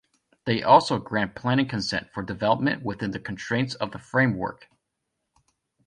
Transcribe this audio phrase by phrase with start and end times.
[0.45, 4.67] They also grant planning consent for development, within the constraints of the Framework.